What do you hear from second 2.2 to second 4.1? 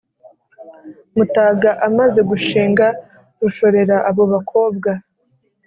gushinga rushorera